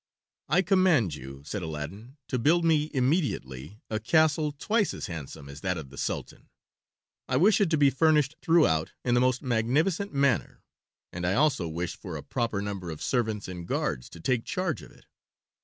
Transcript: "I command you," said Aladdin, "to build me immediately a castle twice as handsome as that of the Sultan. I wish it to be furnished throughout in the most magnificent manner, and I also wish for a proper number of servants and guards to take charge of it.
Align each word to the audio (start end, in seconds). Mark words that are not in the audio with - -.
"I 0.49 0.63
command 0.63 1.13
you," 1.13 1.43
said 1.45 1.61
Aladdin, 1.61 2.17
"to 2.29 2.39
build 2.39 2.65
me 2.65 2.89
immediately 2.91 3.83
a 3.87 3.99
castle 3.99 4.51
twice 4.51 4.95
as 4.95 5.05
handsome 5.05 5.47
as 5.47 5.61
that 5.61 5.77
of 5.77 5.91
the 5.91 5.95
Sultan. 5.99 6.49
I 7.27 7.37
wish 7.37 7.61
it 7.61 7.69
to 7.69 7.77
be 7.77 7.91
furnished 7.91 8.35
throughout 8.41 8.93
in 9.05 9.13
the 9.13 9.21
most 9.21 9.43
magnificent 9.43 10.11
manner, 10.11 10.63
and 11.13 11.23
I 11.23 11.35
also 11.35 11.67
wish 11.67 11.95
for 11.95 12.17
a 12.17 12.23
proper 12.23 12.63
number 12.63 12.89
of 12.89 12.99
servants 12.99 13.47
and 13.47 13.67
guards 13.67 14.09
to 14.09 14.19
take 14.19 14.43
charge 14.43 14.81
of 14.81 14.89
it. 14.89 15.05